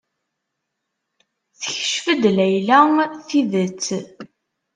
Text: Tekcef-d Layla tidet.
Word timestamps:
Tekcef-d 1.59 2.23
Layla 2.35 2.79
tidet. 3.27 3.85